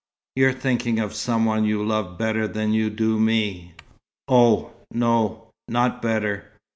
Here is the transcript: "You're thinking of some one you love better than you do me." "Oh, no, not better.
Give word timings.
"You're 0.35 0.51
thinking 0.51 0.97
of 0.99 1.13
some 1.13 1.45
one 1.45 1.63
you 1.63 1.85
love 1.85 2.17
better 2.17 2.47
than 2.47 2.73
you 2.73 2.89
do 2.89 3.19
me." 3.19 3.75
"Oh, 4.27 4.71
no, 4.91 5.49
not 5.67 6.01
better. 6.01 6.45